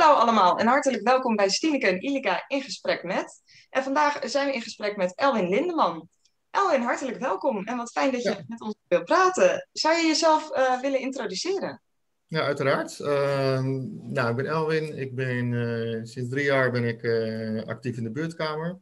Hallo 0.00 0.18
allemaal 0.18 0.58
en 0.58 0.66
hartelijk 0.66 1.02
welkom 1.02 1.36
bij 1.36 1.48
Stineke 1.48 1.86
en 1.86 2.02
Ilika 2.02 2.44
in 2.48 2.62
gesprek 2.62 3.02
met. 3.02 3.42
En 3.70 3.82
vandaag 3.82 4.18
zijn 4.22 4.46
we 4.46 4.52
in 4.52 4.62
gesprek 4.62 4.96
met 4.96 5.14
Elwin 5.14 5.48
Lindeman. 5.48 6.08
Elwin, 6.50 6.82
hartelijk 6.82 7.18
welkom 7.18 7.66
en 7.66 7.76
wat 7.76 7.90
fijn 7.90 8.12
dat 8.12 8.22
je 8.22 8.44
met 8.48 8.60
ons 8.60 8.74
wil 8.88 9.02
praten. 9.02 9.68
Zou 9.72 9.96
je 9.96 10.06
jezelf 10.06 10.56
uh, 10.56 10.80
willen 10.80 11.00
introduceren? 11.00 11.82
Ja, 12.26 12.40
uiteraard. 12.40 12.98
Uh, 12.98 13.62
nou, 14.02 14.30
ik 14.30 14.36
ben 14.36 14.46
Elwin. 14.46 14.98
Ik 14.98 15.14
ben, 15.14 15.52
uh, 15.52 16.04
sinds 16.04 16.30
drie 16.30 16.44
jaar 16.44 16.70
ben 16.70 16.84
ik 16.84 17.02
uh, 17.02 17.62
actief 17.62 17.96
in 17.96 18.02
de 18.02 18.10
buurtkamer. 18.10 18.78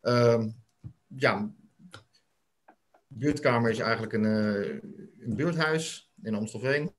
Ehm, 0.00 0.50
ja, 1.06 1.50
buurtkamer 3.06 3.70
is 3.70 3.78
eigenlijk 3.78 4.12
een, 4.12 4.24
een 4.24 5.36
buurthuis 5.36 6.12
in 6.22 6.34
Amstelveen. 6.34 6.92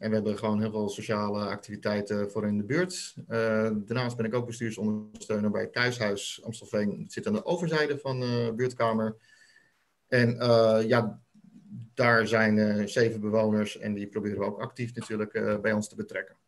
En 0.00 0.08
we 0.08 0.14
hebben 0.14 0.38
gewoon 0.38 0.60
heel 0.60 0.70
veel 0.70 0.88
sociale 0.88 1.44
activiteiten 1.44 2.30
voor 2.30 2.46
in 2.46 2.58
de 2.58 2.64
buurt. 2.64 3.14
Uh, 3.16 3.26
daarnaast 3.74 4.16
ben 4.16 4.26
ik 4.26 4.34
ook 4.34 4.46
bestuursondersteuner 4.46 5.50
bij 5.50 5.66
Thuishuis 5.66 6.40
Amstelveen. 6.44 7.00
Het 7.02 7.12
zit 7.12 7.26
aan 7.26 7.32
de 7.32 7.44
overzijde 7.44 7.98
van 7.98 8.20
de 8.20 8.52
buurtkamer. 8.56 9.16
En 10.08 10.34
uh, 10.34 10.78
ja, 10.86 11.20
daar 11.94 12.26
zijn 12.26 12.88
zeven 12.88 13.20
bewoners 13.20 13.78
en 13.78 13.94
die 13.94 14.06
proberen 14.06 14.38
we 14.38 14.44
ook 14.44 14.60
actief 14.60 14.94
natuurlijk 14.94 15.60
bij 15.62 15.72
ons 15.72 15.88
te 15.88 15.96
betrekken. 15.96 16.39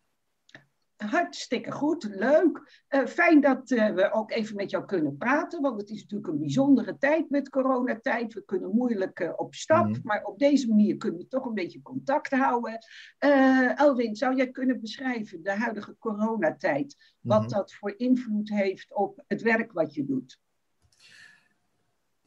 Hartstikke 1.10 1.70
goed, 1.70 2.04
leuk. 2.04 2.84
Uh, 2.88 3.06
fijn 3.06 3.40
dat 3.40 3.70
uh, 3.70 3.94
we 3.94 4.12
ook 4.12 4.30
even 4.30 4.56
met 4.56 4.70
jou 4.70 4.84
kunnen 4.84 5.16
praten, 5.16 5.60
want 5.60 5.80
het 5.80 5.90
is 5.90 6.00
natuurlijk 6.00 6.32
een 6.32 6.38
bijzondere 6.38 6.98
tijd 6.98 7.30
met 7.30 7.48
coronatijd. 7.48 8.34
We 8.34 8.44
kunnen 8.44 8.70
moeilijk 8.74 9.20
uh, 9.20 9.32
op 9.36 9.54
stap, 9.54 9.86
mm. 9.86 10.00
maar 10.02 10.24
op 10.24 10.38
deze 10.38 10.68
manier 10.68 10.96
kunnen 10.96 11.20
we 11.20 11.28
toch 11.28 11.44
een 11.44 11.54
beetje 11.54 11.82
contact 11.82 12.30
houden. 12.30 12.78
Elwin, 13.74 14.16
zou 14.16 14.36
jij 14.36 14.50
kunnen 14.50 14.80
beschrijven 14.80 15.42
de 15.42 15.52
huidige 15.52 15.96
coronatijd, 15.98 16.96
wat 17.20 17.40
mm 17.40 17.46
-hmm. 17.46 17.54
dat 17.54 17.74
voor 17.74 17.94
invloed 17.96 18.48
heeft 18.48 18.94
op 18.94 19.22
het 19.26 19.42
werk 19.42 19.72
wat 19.72 19.94
je 19.94 20.04
doet? 20.04 20.38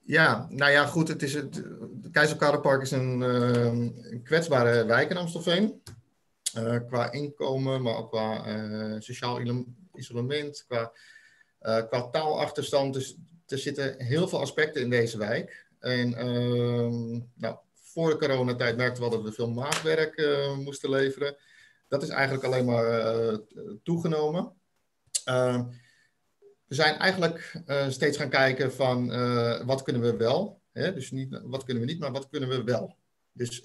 Ja, 0.04 0.48
nou 0.50 0.72
ja, 0.72 0.86
goed. 0.86 1.08
Het 1.08 1.24
is 1.24 1.34
het, 1.34 1.64
Keizer 2.12 2.82
is 2.82 2.92
een, 2.92 3.22
een 3.22 4.22
kwetsbare 4.24 4.86
wijk 4.86 5.10
in 5.10 5.18
Amstelveen. 5.18 5.82
Uh, 6.58 6.78
qua 6.88 7.12
inkomen, 7.12 7.82
maar 7.82 7.96
ook 7.96 8.10
qua 8.10 8.48
uh, 8.48 8.96
sociaal 9.00 9.42
isolement, 9.94 10.66
qua, 10.68 10.92
uh, 11.62 11.88
qua 11.88 12.10
taalachterstand. 12.10 12.94
Dus 12.94 13.18
er 13.48 13.58
zitten 13.58 14.02
heel 14.02 14.28
veel 14.28 14.40
aspecten 14.40 14.82
in 14.82 14.90
deze 14.90 15.18
wijk. 15.18 15.68
En 15.80 16.14
ehm, 16.14 17.20
nou, 17.34 17.58
voor 17.74 18.10
de 18.10 18.18
coronatijd 18.18 18.78
merkten 18.78 19.04
we 19.04 19.10
dat 19.10 19.22
we 19.22 19.32
veel 19.32 19.50
maatwerk 19.50 20.28
moesten 20.58 20.90
leveren. 20.90 21.36
Dat 21.88 22.04
is 22.04 22.10
eigenlijk 22.10 22.44
alleen 22.44 22.66
maar 22.66 23.40
toegenomen. 23.84 24.52
Ehm, 25.24 25.64
we 26.66 26.76
zijn 26.76 26.96
eigenlijk 26.96 27.62
steeds 27.90 28.18
gaan 28.18 28.30
kijken 28.30 28.74
van 28.74 29.08
wat 29.66 29.82
kunnen 29.82 30.02
we 30.02 30.16
wel. 30.16 30.62
Hè? 30.72 30.94
Dus 30.94 31.12
niet 31.12 31.40
wat 31.44 31.64
kunnen 31.64 31.84
we 31.84 31.92
niet, 31.92 32.00
maar 32.00 32.12
wat 32.12 32.30
kunnen 32.30 32.50
we 32.50 32.64
wel. 32.64 32.98
Dus 33.32 33.62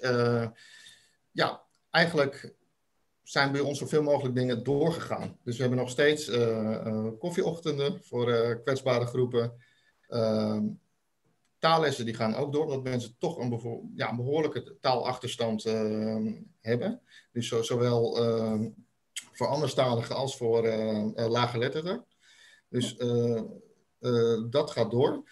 ja, 1.31 1.63
eigenlijk 1.89 2.53
zijn 3.31 3.51
bij 3.51 3.61
ons 3.61 3.79
zoveel 3.79 4.03
mogelijk 4.03 4.35
dingen 4.35 4.63
doorgegaan. 4.63 5.37
Dus 5.43 5.55
we 5.55 5.61
hebben 5.61 5.79
nog 5.79 5.89
steeds 5.89 6.29
uh, 6.29 7.07
koffieochtenden 7.19 8.03
voor 8.03 8.29
uh, 8.29 8.55
kwetsbare 8.63 9.05
groepen. 9.05 9.53
Ehm, 10.07 10.65
taallessen 11.59 12.05
die 12.05 12.13
gaan 12.13 12.35
ook 12.35 12.53
door, 12.53 12.63
omdat 12.63 12.83
mensen 12.83 13.15
toch 13.17 13.37
een, 13.37 13.91
ja, 13.95 14.09
een 14.09 14.15
behoorlijke 14.15 14.77
taalachterstand 14.79 15.65
ehm, 15.65 16.33
hebben. 16.61 17.01
Dus 17.31 17.47
zo, 17.47 17.61
zowel 17.61 18.17
ehm, 18.17 18.69
voor 19.13 19.47
anderstaligen 19.47 20.15
als 20.15 20.37
voor 20.37 20.67
laaggeletterden. 21.15 22.05
Dus 22.69 22.97
dat 24.49 24.71
gaat 24.71 24.91
door. 24.91 25.23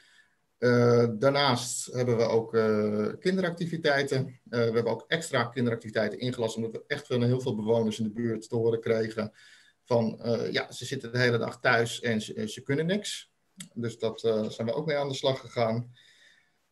Uh, 0.59 1.07
daarnaast 1.13 1.93
hebben 1.93 2.17
we 2.17 2.23
ook 2.23 2.53
uh, 2.53 3.07
kinderactiviteiten. 3.19 4.27
Uh, 4.27 4.33
we 4.49 4.57
hebben 4.57 4.87
ook 4.87 5.05
extra 5.07 5.43
kinderactiviteiten 5.43 6.19
ingelast, 6.19 6.55
omdat 6.55 6.71
we 6.71 6.83
echt 6.87 7.07
van 7.07 7.23
heel 7.23 7.41
veel 7.41 7.55
bewoners 7.55 7.99
in 7.99 8.03
de 8.03 8.11
buurt 8.11 8.49
te 8.49 8.55
horen 8.55 8.81
kregen 8.81 9.33
van, 9.85 10.19
ja, 10.51 10.71
ze 10.71 10.85
zitten 10.85 11.11
de 11.11 11.17
hele 11.17 11.37
dag 11.37 11.59
thuis 11.59 12.01
en 12.01 12.21
ze, 12.21 12.47
ze 12.47 12.61
kunnen 12.61 12.85
niks. 12.85 13.31
Dus 13.73 13.97
dat 13.97 14.19
zijn 14.47 14.67
we 14.67 14.73
ook 14.73 14.85
mee 14.85 14.97
aan 14.97 15.07
de 15.07 15.13
slag 15.13 15.39
gegaan. 15.39 15.93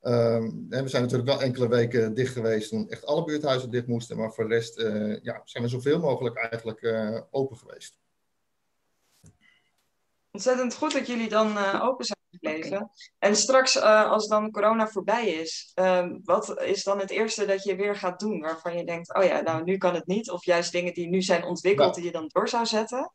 Ehm, 0.01 0.51
we 0.69 0.87
zijn 0.87 1.01
natuurlijk 1.01 1.29
wel 1.29 1.41
enkele 1.41 1.67
weken 1.67 2.13
dicht 2.13 2.33
geweest 2.33 2.69
toen 2.69 2.89
echt 2.89 3.05
alle 3.05 3.23
buurthuizen 3.23 3.69
dicht 3.69 3.87
moesten, 3.87 4.17
maar 4.17 4.33
voor 4.33 4.47
de 4.47 4.53
rest 4.53 4.81
ja, 5.21 5.41
zijn 5.43 5.63
we 5.63 5.69
zoveel 5.69 5.99
mogelijk 5.99 6.35
eigenlijk 6.35 6.95
open 7.31 7.57
geweest. 7.57 7.97
Ontzettend 10.31 10.75
goed 10.75 10.93
dat 10.93 11.07
jullie 11.07 11.29
dan 11.29 11.57
open 11.81 12.05
zijn 12.05 12.16
gebleven. 12.39 12.91
En 13.19 13.35
straks, 13.35 13.75
uh, 13.75 14.11
als 14.11 14.27
dan 14.27 14.51
corona 14.51 14.87
voorbij 14.87 15.27
is, 15.27 15.71
uh, 15.75 16.07
wat 16.23 16.61
is 16.61 16.83
dan 16.83 16.99
het 16.99 17.09
eerste 17.09 17.45
dat 17.45 17.63
je 17.63 17.75
weer 17.75 17.95
gaat 17.95 18.19
doen 18.19 18.39
waarvan 18.41 18.77
je 18.77 18.85
denkt, 18.85 19.15
oh 19.15 19.23
ja, 19.23 19.41
nou 19.41 19.63
nu 19.63 19.77
kan 19.77 19.93
het 19.93 20.07
niet, 20.07 20.31
of 20.31 20.45
juist 20.45 20.71
dingen 20.71 20.93
die 20.93 21.07
nu 21.07 21.21
zijn 21.21 21.43
ontwikkeld 21.43 21.95
die 21.95 22.03
je 22.03 22.11
dan 22.11 22.29
door 22.33 22.49
zou 22.49 22.65
zetten? 22.65 23.11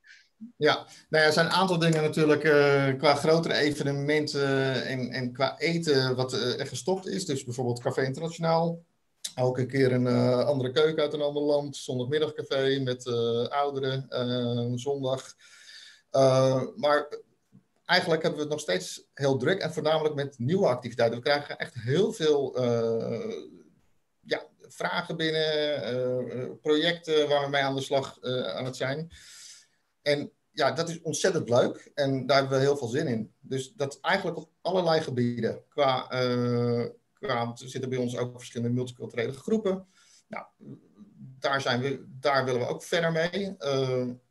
Ja, 0.57 0.75
nou 0.75 0.87
ja, 1.09 1.25
er 1.25 1.33
zijn 1.33 1.47
een 1.47 1.53
aantal 1.53 1.79
dingen 1.79 2.03
natuurlijk 2.03 2.45
uh, 2.45 2.99
qua 2.99 3.15
grotere 3.15 3.55
evenementen 3.55 4.85
en, 4.85 5.11
en 5.11 5.33
qua 5.33 5.59
eten 5.59 6.17
wat 6.17 6.33
uh, 6.33 6.61
er 6.61 6.67
gestopt 6.67 7.07
is. 7.07 7.27
Dus 7.27 7.45
bijvoorbeeld 7.45 7.81
Café 7.81 8.05
Internationaal. 8.05 8.83
Elke 9.35 9.67
keer 9.67 9.93
een 9.93 10.07
uh, 10.07 10.45
andere 10.45 10.71
keuken 10.71 11.03
uit 11.03 11.13
een 11.13 11.21
ander 11.21 11.43
land. 11.43 11.77
Zondagmiddagcafé 11.77 12.81
met 12.85 13.07
ouderen, 13.49 14.79
zondag. 14.79 15.35
maar 16.77 17.21
eigenlijk 17.93 18.23
hebben 18.23 18.41
we 18.41 18.47
het 18.47 18.55
nog 18.55 18.65
steeds 18.65 19.07
heel 19.15 19.37
druk 19.37 19.61
en 19.61 19.73
voornamelijk 19.73 20.15
met 20.15 20.39
nieuwe 20.39 20.67
activiteiten. 20.67 21.19
We 21.19 21.25
krijgen 21.25 21.59
echt 21.59 21.75
heel 21.75 22.13
veel 22.13 22.65
uh, 22.65 23.47
ja, 24.21 24.47
vragen 24.61 25.17
binnen, 25.17 25.95
uh, 25.95 26.51
projecten 26.61 27.29
waar 27.29 27.45
we 27.45 27.51
mee 27.51 27.63
aan 27.63 27.75
de 27.75 27.83
slag 27.83 28.19
uh, 28.23 28.47
aan 28.47 28.65
het 28.65 28.77
zijn. 28.77 29.11
En 30.03 30.33
ja, 30.51 30.73
dat 30.73 30.89
is 30.89 31.01
ontzettend 31.01 31.49
leuk 31.49 31.91
en 31.95 32.27
daar 32.27 32.39
hebben 32.39 32.59
we 32.59 32.65
heel 32.65 32.77
veel 32.77 32.89
zin 32.89 33.07
in. 33.07 33.33
Dus 33.41 33.73
dat 33.73 33.99
eigenlijk 34.01 34.37
op 34.37 34.51
allerlei 34.61 35.01
gebieden. 35.01 35.65
Qua, 35.69 36.07
qua 37.13 37.41
er 37.41 37.69
zitten 37.69 37.91
bij 37.91 37.99
ons 37.99 38.17
ook 38.17 38.37
verschillende 38.37 38.75
multiculturele 38.75 39.33
groepen. 39.33 39.87
Nou, 40.29 40.47
daar, 41.39 41.61
zijn 41.61 41.81
we, 41.81 42.05
daar 42.21 42.45
willen 42.45 42.61
we 42.61 42.67
ook 42.67 42.83
verder 42.83 43.13
mee. 43.13 43.57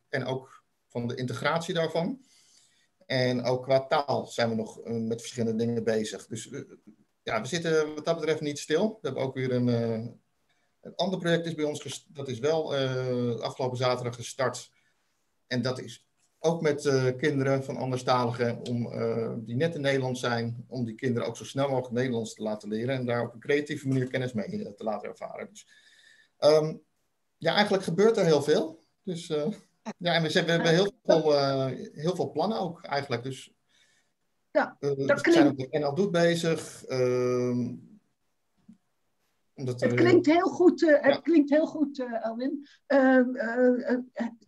en 0.08 0.24
ook 0.24 0.64
van 0.88 1.06
de 1.06 1.14
integratie 1.14 1.74
daarvan. 1.74 2.20
En 3.06 3.44
ook 3.44 3.62
qua 3.62 3.86
taal 3.86 4.26
zijn 4.26 4.48
we 4.48 4.54
nog 4.54 4.80
eh, 4.80 4.92
met 4.92 5.20
verschillende 5.20 5.64
dingen 5.64 5.84
bezig. 5.84 6.26
Dus 6.26 6.50
eh, 6.50 6.60
ja, 7.22 7.40
we 7.40 7.46
zitten 7.46 7.94
wat 7.94 8.04
dat 8.04 8.16
betreft 8.16 8.40
niet 8.40 8.58
stil. 8.58 8.88
We 8.88 9.06
hebben 9.06 9.22
ook 9.22 9.34
weer 9.34 9.52
een, 9.52 9.68
uh, 9.68 10.06
een 10.80 10.94
ander 10.96 11.18
project 11.18 11.46
is 11.46 11.54
bij 11.54 11.64
ons, 11.64 12.06
dat 12.08 12.28
is 12.28 12.38
wel 12.38 12.74
afgelopen 13.42 13.76
zaterdag 13.76 14.14
gestart. 14.14 14.70
En 15.46 15.62
dat 15.62 15.80
is 15.80 16.06
ook 16.38 16.60
met 16.60 16.82
kinderen 17.16 17.64
van 17.64 17.76
anderstaligen, 17.76 18.66
om, 18.68 18.90
die 19.44 19.56
net 19.56 19.74
in 19.74 19.80
Nederland 19.80 20.18
zijn, 20.18 20.64
om 20.68 20.84
die 20.84 20.94
kinderen 20.94 21.28
ook 21.28 21.36
zo 21.36 21.44
snel 21.44 21.68
mogelijk 21.68 21.94
Nederlands 21.94 22.34
te 22.34 22.42
laten 22.42 22.68
leren 22.68 22.94
en 22.94 23.06
daar 23.06 23.26
op 23.26 23.34
een 23.34 23.40
creatieve 23.40 23.88
manier 23.88 24.06
kennis 24.06 24.32
mee 24.32 24.74
te 24.74 24.84
laten 24.84 25.08
ervaren. 25.08 25.48
Dus 25.50 25.66
um, 26.38 26.82
ja, 27.38 27.54
eigenlijk 27.54 27.84
gebeurt 27.84 28.16
er 28.16 28.24
heel 28.24 28.42
veel. 28.42 28.82
Dus 29.02 29.30
ja, 29.98 30.14
en 30.14 30.22
we, 30.22 30.28
we 30.28 30.50
hebben 30.50 30.70
heel 30.70 30.92
veel, 31.02 31.32
uh, 31.32 31.66
heel 31.92 32.14
veel 32.14 32.30
plannen 32.30 32.58
ook 32.58 32.84
eigenlijk. 32.84 33.22
Dus 33.22 33.52
ja, 34.50 34.76
uh, 34.80 34.88
dat 34.88 34.96
we 34.96 35.04
klinkt... 35.04 35.32
zijn 35.32 35.46
ook 35.46 35.70
NL 35.70 35.94
Doet 35.94 36.10
bezig. 36.10 36.84
Uh, 36.88 37.68
omdat 39.54 39.80
het 39.80 39.94
klinkt 39.94 40.26
heel 40.26 40.48
goed, 40.48 40.82
uh, 40.82 41.00
het 41.00 41.20
klinkt 41.20 41.50
heel 41.50 41.66
goed, 41.66 41.98
uh, 41.98 42.24
Elwin. 42.24 42.66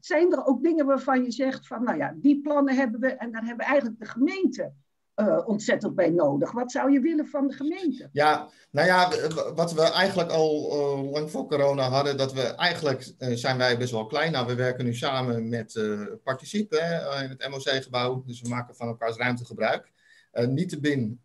zijn 0.00 0.32
er 0.32 0.44
ook 0.44 0.62
dingen 0.62 0.86
waarvan 0.86 1.24
je 1.24 1.30
zegt 1.30 1.66
van, 1.66 1.82
nou 1.84 1.98
ja, 1.98 2.14
die 2.16 2.40
plannen 2.40 2.76
hebben 2.76 3.00
we 3.00 3.08
en 3.08 3.32
daar 3.32 3.44
hebben 3.44 3.66
eigenlijk 3.66 3.98
de 3.98 4.06
gemeente 4.06 4.72
uh, 5.16 5.48
ontzettend 5.48 5.94
bij 5.94 6.10
nodig. 6.10 6.52
Wat 6.52 6.72
zou 6.72 6.92
je 6.92 7.00
willen 7.00 7.26
van 7.26 7.46
de 7.46 7.54
gemeente? 7.54 8.08
Ja, 8.12 8.48
nou 8.70 8.86
ja, 8.86 9.10
wat 9.54 9.72
we 9.72 9.82
eigenlijk 9.82 10.30
al 10.30 10.72
uh, 10.72 11.10
lang 11.10 11.30
voor 11.30 11.46
corona 11.46 11.88
hadden, 11.88 12.16
dat 12.16 12.32
we 12.32 12.42
eigenlijk 12.42 13.12
uh, 13.18 13.36
zijn 13.36 13.58
wij 13.58 13.78
best 13.78 13.92
wel 13.92 14.06
klein. 14.06 14.32
Nou, 14.32 14.46
we 14.46 14.54
werken 14.54 14.84
nu 14.84 14.94
samen 14.94 15.48
met 15.48 15.80
Particip 16.22 16.70
hè, 16.70 17.22
in 17.22 17.30
het 17.30 17.48
MOC-gebouw, 17.48 18.22
dus 18.26 18.40
we 18.40 18.48
maken 18.48 18.76
van 18.76 18.88
elkaars 18.88 19.16
ruimte 19.16 19.44
gebruik. 19.44 19.92
niet 20.32 20.68
te 20.68 20.80
bin 20.80 21.20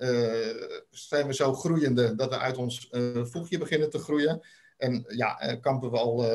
zijn 0.89 1.27
we 1.27 1.33
zo 1.33 1.53
groeiende 1.53 2.15
dat 2.15 2.29
we 2.29 2.37
uit 2.37 2.57
ons 2.57 2.89
voegje 3.13 3.57
beginnen 3.57 3.89
te 3.89 3.99
groeien. 3.99 4.41
En 4.77 5.05
ja, 5.07 5.57
kampen 5.61 5.91
we 5.91 5.97
al, 5.97 6.25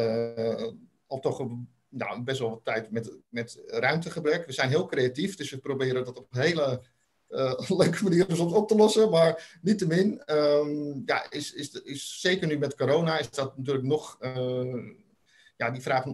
al 1.07 1.21
toch 1.21 1.47
nou, 1.89 2.23
best 2.23 2.39
wel 2.39 2.51
wat 2.51 2.65
tijd 2.65 2.91
met, 2.91 3.19
met 3.29 3.63
ruimtegebrek. 3.67 4.47
We 4.47 4.53
zijn 4.53 4.69
heel 4.69 4.87
creatief, 4.87 5.37
dus 5.37 5.51
we 5.51 5.59
proberen 5.59 6.05
dat 6.05 6.19
op 6.19 6.27
hele 6.31 6.83
leuke 7.79 8.03
manier 8.03 8.27
soms 8.29 8.53
op 8.53 8.69
te 8.69 8.77
lossen. 8.77 9.11
Maar 9.11 9.59
niettemin, 9.63 10.23
um, 10.27 11.03
ja, 11.07 11.31
is, 11.31 11.53
is, 11.53 11.71
is 11.73 12.21
zeker 12.21 12.47
nu 12.47 12.59
met 12.59 12.77
corona, 12.77 13.19
is 13.19 13.31
dat 13.31 13.57
natuurlijk 13.57 13.87
nog, 13.87 14.17
uh, 14.21 14.95
ja, 15.57 15.71
die 15.71 15.83
vraag 15.83 16.05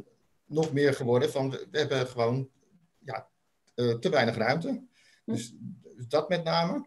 nog 0.46 0.72
meer 0.72 0.94
geworden. 0.94 1.30
Van, 1.30 1.50
we, 1.50 1.78
hebben 1.78 2.06
gewoon 2.06 2.48
ja, 2.98 3.28
te 3.74 4.08
weinig 4.10 4.36
ruimte. 4.36 4.82
Dus, 5.24 5.54
dus 5.96 6.06
dat 6.08 6.28
met 6.28 6.44
name. 6.44 6.86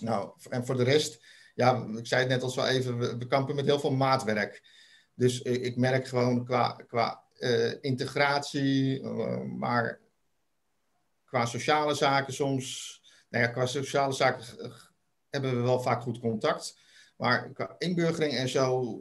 Nou, 0.00 0.30
en 0.48 0.66
voor 0.66 0.76
de 0.76 0.84
rest, 0.84 1.24
ja, 1.54 1.86
ik 1.96 2.06
zei 2.06 2.20
het 2.20 2.30
net 2.30 2.42
al 2.42 2.50
zo 2.50 2.64
even, 2.64 3.18
we, 3.18 3.26
kampen 3.26 3.54
met 3.54 3.64
heel 3.64 3.80
veel 3.80 3.92
maatwerk. 3.92 4.62
Dus 5.14 5.42
ik 5.42 5.76
merk 5.76 6.08
gewoon 6.08 6.44
qua, 6.44 6.80
qua 6.86 7.22
integratie, 7.80 9.02
maar 9.46 10.00
qua 11.32 11.46
sociale 11.46 11.94
zaken 11.94 12.32
soms, 12.32 13.00
nou 13.32 13.44
ja, 13.44 13.50
qua 13.50 13.66
sociale 13.66 14.12
zaken 14.12 14.44
hebben 15.30 15.56
we 15.56 15.62
wel 15.62 15.80
vaak 15.80 16.02
goed 16.02 16.18
contact. 16.18 16.78
Maar 17.16 17.52
qua 17.52 17.74
inburgering 17.78 18.32
en 18.32 18.48
zo, 18.48 18.98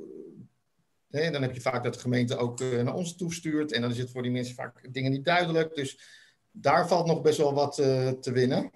hè, 1.10 1.32
dan 1.32 1.42
heb 1.42 1.54
je 1.54 1.62
vaak 1.62 1.84
dat 1.84 1.94
de 1.94 2.00
gemeente 2.00 2.38
ook 2.38 2.62
uh, 2.62 2.82
naar 2.82 2.94
ons 2.94 3.16
toestuurt. 3.16 3.72
En 3.72 3.82
dan 3.82 3.92
is 3.92 3.98
het 3.98 4.12
voor 4.12 4.22
die 4.22 4.32
mensen 4.32 4.56
vaak 4.56 4.94
dingen 4.94 5.12
niet 5.12 5.26
duidelijk. 5.26 5.76
Dus 5.76 6.00
daar 6.52 6.88
valt 6.88 7.08
nog 7.08 7.22
best 7.22 7.38
wel 7.38 7.54
wat 7.54 7.80
uh, 7.80 8.10
te 8.10 8.32
winnen. 8.32 8.72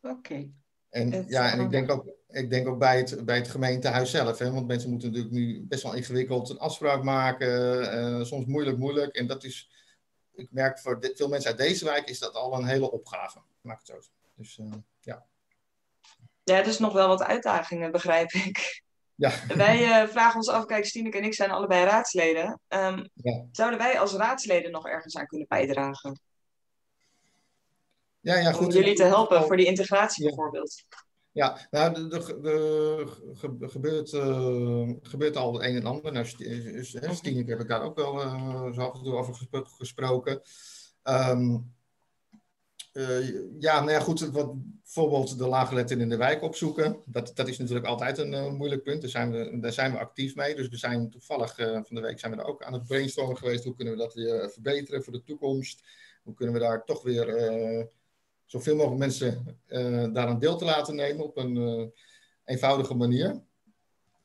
Oké. 0.00 0.50
En, 0.88 1.24
ja, 1.28 1.52
en 1.52 1.60
ik 1.60 1.70
denk 1.70 1.90
ook, 1.90 2.06
ik 2.28 2.50
denk 2.50 2.68
ook 2.68 2.78
bij, 2.78 2.96
het, 2.96 3.24
bij 3.24 3.36
het 3.36 3.48
gemeentehuis 3.48 4.10
zelf. 4.10 4.38
Hè, 4.38 4.50
want 4.50 4.66
mensen 4.66 4.90
moeten 4.90 5.08
natuurlijk 5.08 5.34
nu 5.34 5.64
best 5.68 5.82
wel 5.82 5.94
ingewikkeld 5.94 6.50
een 6.50 6.58
afspraak 6.58 7.02
maken. 7.02 7.80
Uh, 7.94 8.24
soms 8.24 8.46
moeilijk, 8.46 8.78
moeilijk. 8.78 9.16
En 9.16 9.26
dat 9.26 9.44
is, 9.44 9.70
ik 10.34 10.48
merk 10.50 10.78
voor 10.78 10.98
veel 11.14 11.28
mensen 11.28 11.50
uit 11.50 11.58
deze 11.58 11.84
wijk 11.84 12.08
is 12.08 12.18
dat 12.18 12.34
al 12.34 12.54
een 12.54 12.66
hele 12.66 12.90
opgave. 12.90 13.38
Maak 13.60 13.78
het 13.78 13.86
zo. 13.86 14.14
Dus 14.36 14.60
ja. 15.00 15.26
Ja, 16.44 16.56
er 16.56 16.66
is 16.66 16.78
nog 16.78 16.92
wel 16.92 17.08
wat 17.08 17.22
uitdagingen, 17.22 17.92
begrijp 17.92 18.30
ik. 18.30 18.82
Ja. 19.14 19.32
Wij 19.56 20.02
uh, 20.02 20.08
vragen 20.08 20.36
ons 20.36 20.48
af, 20.48 20.64
kijk, 20.64 20.84
Stineke 20.84 21.18
en 21.18 21.24
ik 21.24 21.34
zijn 21.34 21.50
allebei 21.50 21.84
raadsleden. 21.84 22.60
Um, 22.68 23.08
ja. 23.14 23.44
Zouden 23.52 23.78
wij 23.78 23.98
als 23.98 24.12
raadsleden 24.12 24.70
nog 24.70 24.88
ergens 24.88 25.16
aan 25.16 25.26
kunnen 25.26 25.46
bijdragen? 25.48 26.20
Ja, 28.20 28.36
ja, 28.38 28.52
goed. 28.52 28.66
Om 28.66 28.72
jullie 28.72 28.94
te 28.94 29.04
helpen 29.04 29.42
voor 29.42 29.56
die 29.56 29.66
integratie 29.66 30.22
ja. 30.24 30.28
bijvoorbeeld. 30.28 30.84
Ja, 31.32 31.66
nou, 31.70 32.10
er 32.10 32.22
gebeurt, 33.68 34.12
uh, 34.12 34.90
gebeurt 35.02 35.36
al 35.36 35.52
het 35.52 35.62
een 35.62 35.76
en 35.76 35.84
ander. 35.84 36.12
Nou, 36.12 36.26
Stineke 37.14 37.50
heb 37.50 37.60
ik 37.60 37.68
daar 37.68 37.82
ook 37.82 37.96
wel 37.96 38.22
uh, 38.22 38.72
zo 38.72 38.80
af 38.80 38.94
en 38.98 39.02
toe 39.02 39.14
over 39.14 39.46
gesproken. 39.64 40.42
Um, 41.02 41.75
ja, 43.58 43.80
nou 43.80 43.90
ja, 43.90 44.00
goed. 44.00 44.20
Wat, 44.20 44.54
bijvoorbeeld 44.86 45.38
de 45.38 45.46
laaggeletteren 45.46 46.02
in 46.02 46.08
de 46.08 46.16
wijk 46.16 46.42
opzoeken. 46.42 47.02
Dat, 47.04 47.32
dat 47.34 47.48
is 47.48 47.58
natuurlijk 47.58 47.86
altijd 47.86 48.18
een 48.18 48.32
uh, 48.32 48.50
moeilijk 48.50 48.82
punt. 48.82 49.00
Daar 49.00 49.10
zijn, 49.10 49.30
we, 49.30 49.58
daar 49.60 49.72
zijn 49.72 49.92
we 49.92 49.98
actief 49.98 50.34
mee. 50.34 50.54
Dus 50.54 50.68
we 50.68 50.76
zijn 50.76 51.10
toevallig 51.10 51.58
uh, 51.58 51.72
van 51.72 51.96
de 51.96 52.00
week 52.00 52.18
zijn 52.18 52.32
we 52.32 52.38
er 52.38 52.46
ook 52.46 52.62
aan 52.62 52.72
het 52.72 52.86
brainstormen 52.86 53.36
geweest. 53.36 53.64
Hoe 53.64 53.74
kunnen 53.74 53.94
we 53.94 54.00
dat 54.00 54.14
weer 54.14 54.50
verbeteren 54.50 55.02
voor 55.02 55.12
de 55.12 55.22
toekomst? 55.22 55.82
Hoe 56.22 56.34
kunnen 56.34 56.54
we 56.54 56.60
daar 56.60 56.84
toch 56.84 57.02
weer 57.02 57.26
zoveel 58.44 58.76
mogelijk 58.76 59.00
mensen 59.00 59.58
daaraan 60.12 60.38
deel 60.38 60.56
te 60.56 60.64
laten 60.64 60.94
nemen 60.94 61.24
op 61.24 61.36
een 61.36 61.92
eenvoudige 62.44 62.94
manier? 62.94 63.42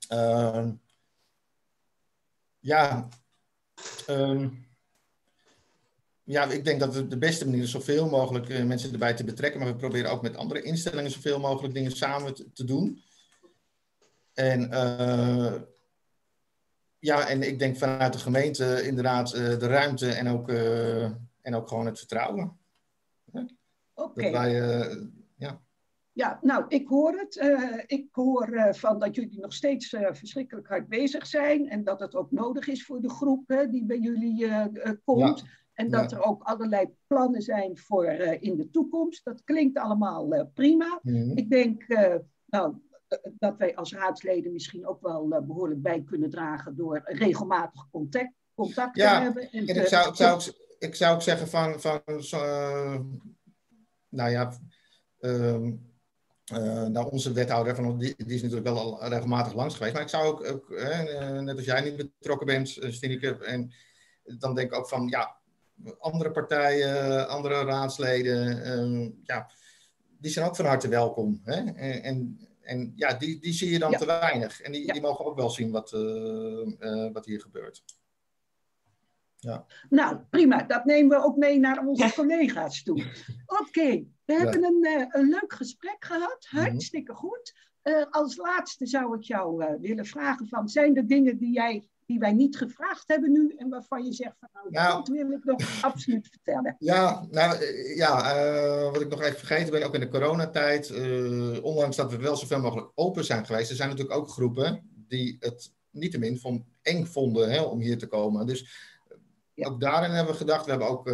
Ehm, 0.07 0.71
ja, 2.59 3.09
um, 4.09 4.65
ja, 6.23 6.45
ik 6.45 6.65
denk 6.65 6.79
dat 6.79 7.09
de 7.09 7.17
beste 7.17 7.45
manier 7.45 7.63
is 7.63 7.71
zoveel 7.71 8.09
mogelijk 8.09 8.49
uh, 8.49 8.63
mensen 8.63 8.91
erbij 8.91 9.13
te 9.13 9.23
betrekken. 9.23 9.59
Maar 9.59 9.69
we 9.69 9.75
proberen 9.75 10.11
ook 10.11 10.21
met 10.21 10.37
andere 10.37 10.61
instellingen 10.61 11.11
zoveel 11.11 11.39
mogelijk 11.39 11.73
dingen 11.73 11.91
samen 11.91 12.33
te, 12.33 12.51
te 12.51 12.63
doen. 12.63 13.01
En 14.33 14.61
uh, 14.61 15.53
ja, 16.99 17.27
en 17.27 17.41
ik 17.41 17.59
denk 17.59 17.77
vanuit 17.77 18.13
de 18.13 18.19
gemeente 18.19 18.81
inderdaad 18.83 19.35
uh, 19.35 19.59
de 19.59 19.67
ruimte 19.67 20.11
en 20.11 20.27
ook, 20.27 20.49
en 21.41 21.55
ook 21.55 21.67
gewoon 21.67 21.85
het 21.85 21.97
vertrouwen. 21.97 22.57
Oké. 23.93 24.27
Okay. 24.27 24.51
ja. 25.37 25.61
Ja, 26.13 26.39
nou, 26.41 26.65
ik 26.67 26.87
hoor 26.87 27.13
het. 27.13 27.35
ik 27.85 28.07
hoor 28.11 28.67
van 28.71 28.99
dat 28.99 29.15
jullie 29.15 29.39
nog 29.39 29.53
steeds 29.53 29.89
verschrikkelijk 29.89 30.67
hard 30.67 30.87
bezig 30.87 31.27
zijn. 31.27 31.69
En 31.69 31.83
dat 31.83 31.99
het 31.99 32.15
ook 32.15 32.31
nodig 32.31 32.67
is 32.67 32.85
voor 32.85 33.01
de 33.01 33.09
groep 33.09 33.65
die 33.69 33.85
bij 33.85 33.99
jullie 33.99 34.47
komt. 35.03 35.39
Ja. 35.39 35.60
En 35.73 35.89
dat 35.89 36.11
er 36.11 36.23
ook 36.23 36.43
allerlei 36.43 36.95
plannen 37.07 37.41
zijn 37.41 37.77
voor 37.77 38.05
uh, 38.05 38.41
in 38.41 38.55
de 38.55 38.69
toekomst. 38.69 39.23
Dat 39.23 39.43
klinkt 39.43 39.77
allemaal 39.77 40.33
uh, 40.33 40.41
prima. 40.53 40.99
Mhm. 41.01 41.37
Ik 41.37 41.49
denk 41.49 41.83
uh, 41.87 42.15
nou, 42.45 42.75
dat 43.23 43.57
wij 43.57 43.75
als 43.75 43.93
raadsleden 43.93 44.51
misschien 44.51 44.87
ook 44.87 45.01
wel 45.01 45.27
behoorlijk 45.27 45.81
bij 45.81 46.03
kunnen 46.03 46.29
dragen 46.29 46.75
door 46.75 47.01
regelmatig 47.03 47.89
contact, 47.89 48.33
contact 48.53 48.95
ja, 48.95 49.17
te 49.17 49.23
hebben. 49.23 49.51
En, 49.51 49.67
en 49.67 49.75
ik, 49.75 49.87
zou, 49.87 50.09
ik, 50.09 50.15
zou, 50.15 50.41
ik 50.79 50.95
zou 50.95 51.15
ook 51.15 51.21
zeggen 51.21 51.47
van, 51.47 51.79
van 51.79 52.01
nou 54.09 54.29
ja, 54.29 54.53
uh, 55.19 55.71
nou, 56.87 57.11
onze 57.11 57.33
wethouder, 57.33 57.75
van, 57.75 57.97
die, 57.97 58.13
die, 58.17 58.35
is 58.35 58.41
natuurlijk 58.41 58.67
wel 58.67 58.77
al 58.77 59.09
regelmatig 59.09 59.53
langs 59.53 59.75
geweest. 59.75 59.93
Maar 59.93 60.03
ik 60.03 60.09
zou 60.09 60.25
ook, 60.25 60.45
ook 60.45 60.69
net 61.41 61.55
als 61.55 61.65
jij 61.65 61.81
niet 61.81 61.97
betrokken 61.97 62.47
bent, 62.47 62.69
Stineke, 62.69 63.37
en 63.37 63.73
dan 64.23 64.55
denk 64.55 64.71
ik 64.71 64.77
ook 64.77 64.89
van, 64.89 65.07
ja, 65.07 65.40
andere 65.99 66.31
partijen, 66.31 67.27
andere 67.27 67.63
raadsleden, 67.63 68.63
ehm, 68.63 69.09
ja, 69.23 69.49
die 70.19 70.31
zijn 70.31 70.45
ook 70.45 70.55
van 70.55 70.65
harte 70.65 70.87
welkom. 70.87 71.41
Hè? 71.43 71.71
En, 71.71 72.03
en, 72.03 72.39
en, 72.61 72.93
ja, 72.95 73.13
die, 73.13 73.39
die 73.39 73.53
zie 73.53 73.71
je 73.71 73.79
dan 73.79 73.91
te 73.91 74.05
weinig. 74.05 74.61
En 74.61 74.71
die, 74.71 74.93
die 74.93 75.01
mogen 75.01 75.25
ook 75.25 75.35
wel 75.35 75.49
zien 75.49 75.71
wat, 75.71 75.91
uh, 75.91 77.11
wat 77.11 77.25
hier 77.25 77.41
gebeurt. 77.41 77.83
Ja. 79.41 79.65
Nou, 79.89 80.17
prima. 80.29 80.63
Dat 80.63 80.85
nemen 80.85 81.17
we 81.17 81.23
ook 81.23 81.37
mee 81.37 81.59
naar 81.59 81.85
onze 81.85 82.13
collega's 82.15 82.83
toe. 82.83 83.03
Oké, 83.45 84.03
we 84.25 84.33
hebben 84.33 84.63
een, 84.63 84.99
uh, 84.99 85.05
een 85.09 85.29
leuk 85.29 85.53
gesprek 85.53 86.05
gehad. 86.05 86.47
Mhm. 86.51 86.63
Hartstikke 86.63 87.13
goed. 87.13 87.69
Uh, 87.83 88.05
als 88.09 88.35
laatste 88.35 88.85
zou 88.85 89.17
ik 89.17 89.23
jou 89.23 89.63
uh, 89.63 89.69
willen 89.79 90.05
vragen 90.05 90.47
van, 90.47 90.69
zijn 90.69 90.97
er 90.97 91.07
dingen 91.07 91.37
die 91.37 91.53
jij 91.53 91.89
die 92.11 92.19
wij 92.19 92.31
niet 92.31 92.57
gevraagd 92.57 93.03
hebben 93.07 93.31
nu 93.31 93.55
en 93.57 93.69
waarvan 93.69 94.05
je 94.05 94.13
zegt 94.13 94.35
van 94.39 94.49
nou, 94.53 94.69
nou 94.69 94.95
dat 94.95 95.07
wil 95.07 95.31
ik 95.31 95.43
nog 95.43 95.61
absoluut 95.91 96.27
vertellen. 96.27 96.75
Ja, 96.79 97.27
nou 97.29 97.57
eh, 97.57 97.95
ja, 97.95 98.35
uh, 98.35 98.91
wat 98.91 99.01
ik 99.01 99.09
nog 99.09 99.21
even 99.21 99.37
vergeten 99.37 99.71
ben, 99.71 99.83
ook 99.83 99.93
in 99.93 99.99
de 99.99 100.09
coronatijd, 100.09 100.89
uh, 100.89 101.63
ondanks 101.63 101.95
dat 101.95 102.11
we 102.11 102.17
wel 102.17 102.35
zoveel 102.35 102.59
mogelijk 102.59 102.91
open 102.95 103.25
zijn 103.25 103.45
geweest, 103.45 103.69
er 103.69 103.75
zijn 103.75 103.89
natuurlijk 103.89 104.17
ook 104.17 104.29
groepen 104.29 104.89
die 105.07 105.37
het 105.39 105.73
niettemin 105.89 106.39
van 106.39 106.65
eng 106.81 107.05
vonden 107.05 107.51
hè, 107.51 107.61
om 107.61 107.79
hier 107.79 107.97
te 107.97 108.07
komen. 108.07 108.45
Dus 108.45 108.89
ja. 109.53 109.67
ook 109.67 109.81
daarin 109.81 110.11
hebben 110.11 110.33
we 110.33 110.39
gedacht, 110.39 110.65
we 110.65 110.69
hebben 110.69 110.89
ook 110.89 111.07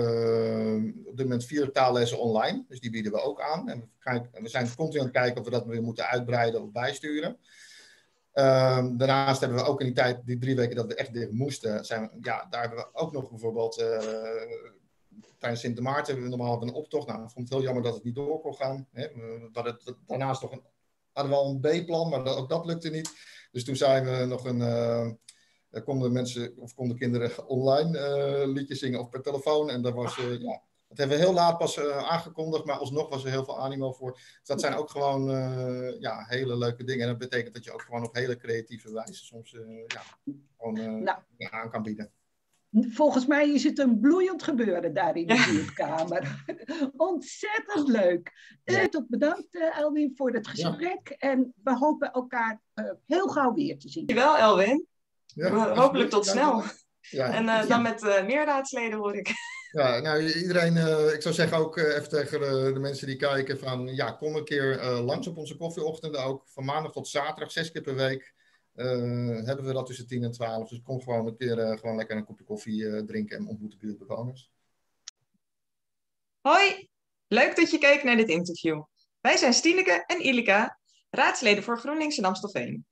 op 1.08 1.18
dit 1.18 1.26
moment 1.26 1.46
vier 1.46 1.72
taallessen 1.72 2.20
online, 2.20 2.66
dus 2.68 2.80
die 2.80 2.92
bieden 2.92 3.12
we 3.12 3.22
ook 3.22 3.42
aan. 3.42 3.70
En 3.70 3.80
we, 3.80 3.88
kijken, 4.00 4.44
we 4.44 4.50
zijn 4.50 4.76
continu 4.76 5.00
aan 5.00 5.06
het 5.08 5.16
kijken 5.16 5.40
of 5.40 5.46
we 5.46 5.52
dat 5.52 5.66
weer 5.66 5.84
moeten 5.84 6.08
uitbreiden 6.08 6.62
of 6.62 6.72
bijsturen. 6.72 7.38
Um, 8.40 8.98
daarnaast 8.98 9.40
hebben 9.40 9.58
we 9.58 9.66
ook 9.66 9.80
in 9.80 9.86
die 9.86 9.96
tijd, 9.96 10.26
die 10.26 10.38
drie 10.38 10.56
weken 10.56 10.76
dat 10.76 10.86
we 10.86 10.96
echt 10.96 11.14
dicht 11.14 11.32
moesten, 11.32 11.86
zijn 11.86 12.12
ja, 12.22 12.48
daar 12.50 12.62
hebben 12.62 12.80
we 12.80 12.90
ook 12.94 13.12
nog 13.12 13.30
bijvoorbeeld 13.30 13.80
uh, 13.80 14.00
tijdens 15.38 15.62
Sint 15.62 15.80
Maarten 15.80 16.14
hebben 16.14 16.32
we 16.32 16.38
normaal 16.38 16.62
een 16.62 16.74
optocht. 16.74 17.08
Nou, 17.08 17.24
ik 17.24 17.30
vond 17.30 17.50
het 17.50 17.58
heel 17.58 17.66
jammer 17.66 17.84
dat 17.84 17.94
het 17.94 18.04
niet 18.04 18.16
door 18.16 18.42
kon 18.42 18.56
gaan. 18.56 18.88
Hè. 18.92 19.08
Hadden 19.52 19.74
het, 19.84 19.96
daarnaast 20.06 20.42
nog 20.42 20.52
een, 20.52 20.62
hadden 21.12 21.34
we 21.34 21.40
al 21.40 21.50
een 21.50 21.84
B-plan, 21.84 22.10
maar 22.10 22.24
dat, 22.24 22.38
ook 22.38 22.50
dat 22.50 22.66
lukte 22.66 22.90
niet. 22.90 23.12
Dus 23.52 23.66
toen 23.66 23.76
zijn 23.76 24.06
we 24.06 24.26
nog 24.26 24.46
een, 24.46 24.60
uh, 24.60 25.84
konden 25.84 26.12
mensen 26.12 26.54
of 26.58 26.74
konden 26.74 26.98
kinderen 26.98 27.48
online 27.48 28.00
uh, 28.00 28.54
liedjes 28.54 28.80
zingen 28.80 29.00
of 29.00 29.10
per 29.10 29.22
telefoon. 29.22 29.70
En 29.70 29.82
dat 29.82 29.94
was, 29.94 30.16
ja, 30.16 30.62
dat 30.88 30.98
hebben 30.98 31.18
we 31.18 31.24
heel 31.24 31.34
laat 31.34 31.58
pas 31.58 31.78
uh, 31.78 31.98
aangekondigd, 31.98 32.66
maar 32.66 32.78
alsnog 32.78 33.10
was 33.10 33.24
er 33.24 33.30
heel 33.30 33.46
veel 33.46 33.60
animo 33.60 33.92
voor. 33.92 34.12
Dus 34.12 34.42
dat 34.44 34.62
zijn 34.62 34.74
ook 34.74 34.90
gewoon 34.90 35.30
uh, 35.30 36.00
ja, 36.00 36.26
hele 36.28 36.58
leuke 36.58 36.84
dingen. 36.84 37.02
En 37.02 37.10
dat 37.10 37.30
betekent 37.30 37.54
dat 37.54 37.64
je 37.64 37.72
ook 37.72 37.82
gewoon 37.82 38.04
op 38.04 38.16
hele 38.16 38.38
creatieve 38.38 38.94
wijze 38.94 39.26
soms 39.26 39.54
uh, 39.54 39.84
ja, 39.88 40.02
gewoon 40.58 41.04
nou, 41.04 41.20
aan 41.38 41.70
kan 41.70 41.84
bieden. 41.84 42.12
Volgens 42.72 43.26
mij 43.26 43.54
is 43.54 43.64
het 43.64 43.80
een 43.80 44.00
bloeiend 44.00 44.44
gebeuren 44.44 44.94
daar 44.94 45.16
in 45.16 45.28
de 45.28 45.46
buurtkamer. 45.52 46.44
Ontzettend 46.98 47.88
leuk. 47.88 48.32
Ja. 48.64 48.88
tot 48.88 49.08
bedankt, 49.08 49.72
Elwin, 49.76 50.14
voor 50.16 50.32
het 50.32 50.48
gesprek. 50.48 51.00
Ja. 51.04 51.16
En 51.16 51.54
we 51.64 51.78
hopen 51.78 52.12
elkaar 52.12 52.62
heel 53.06 53.28
gauw 53.28 53.54
weer 53.54 53.80
te 53.80 53.90
zien. 53.90 54.06
Dankjewel, 54.06 54.38
Elwin. 54.38 54.88
Hopelijk 55.76 56.10
tot 56.10 56.26
snel. 56.26 56.64
En 57.12 57.68
dan 57.68 57.82
met 57.82 58.02
meer 58.02 58.46
raadsleden 58.46 59.00
hoor 59.00 59.16
ik. 59.16 59.34
Ja, 59.72 60.00
nou 60.00 60.34
iedereen, 60.34 60.76
uh, 60.76 61.14
ik 61.14 61.22
zou 61.22 61.34
zeggen 61.34 61.58
ook 61.58 61.78
uh, 61.78 61.96
even 61.96 62.10
tegen 62.10 62.40
de, 62.40 62.72
de, 62.74 62.80
mensen 62.80 63.08
die 63.08 63.16
kijken 63.16 63.60
van 63.60 63.88
ja, 63.88 64.12
kom 64.12 64.36
een 64.36 64.44
keer 64.44 64.84
uh, 64.84 65.06
langs 65.06 65.28
op 65.28 65.38
onze 65.38 65.58
koffieochtenden 65.58 66.24
ook. 66.24 66.44
Van 66.48 66.66
maandag 66.66 66.92
tot 66.92 67.08
zaterdag, 67.08 67.52
zes 67.52 67.72
keer 67.72 67.82
per 67.82 67.96
week 67.96 68.36
hebben 68.74 69.66
we 69.66 69.74
dat 69.74 69.86
tussen 69.86 70.08
10 70.08 70.24
en 70.24 70.32
12. 70.32 70.70
Dus 70.70 70.82
kom 70.82 71.02
gewoon 71.02 71.28
een 71.28 71.38
keer 71.38 71.78
gewoon 71.80 71.96
lekker 71.96 72.18
een 72.18 72.26
kopje 72.26 72.44
koffie 72.44 73.06
drinken 73.06 73.38
en 73.38 73.48
ontmoeten 73.48 73.80
buurtbewoners. 73.80 74.52
Hoi, 76.42 76.90
leuk 77.28 77.56
dat 77.56 77.72
je 77.72 77.78
keek 77.78 78.04
naar 78.04 78.16
dit 78.16 78.30
interview. 78.30 78.84
Wij 79.22 79.38
zijn 79.38 79.54
Stineke 79.54 80.04
en 80.06 80.26
Ilika, 80.26 80.80
raadsleden 81.10 81.64
voor 81.64 81.80
GroenLinks 81.80 82.18
in 82.18 82.26
Amstelveen. 82.26 82.86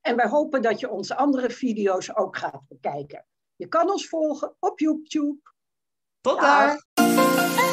En 0.00 0.16
wij 0.16 0.28
hopen 0.28 0.62
dat 0.62 0.80
je 0.80 0.90
onze 0.90 1.16
andere 1.16 1.50
video's 1.50 2.16
ook 2.16 2.36
gaat 2.36 2.62
bekijken. 2.68 3.26
Je 3.56 3.68
kan 3.68 3.90
ons 3.90 4.08
volgen 4.08 4.56
op 4.58 4.78
YouTube 4.78 5.38
tot 6.20 6.40
daar! 6.40 7.69